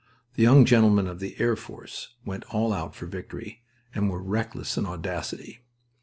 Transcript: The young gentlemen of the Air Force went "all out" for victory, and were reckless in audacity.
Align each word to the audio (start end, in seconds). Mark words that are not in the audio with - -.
The 0.33 0.41
young 0.41 0.65
gentlemen 0.65 1.05
of 1.05 1.19
the 1.19 1.39
Air 1.39 1.55
Force 1.55 2.15
went 2.25 2.43
"all 2.45 2.73
out" 2.73 2.95
for 2.95 3.05
victory, 3.05 3.61
and 3.93 4.09
were 4.09 4.19
reckless 4.19 4.75
in 4.75 4.87
audacity. 4.87 5.59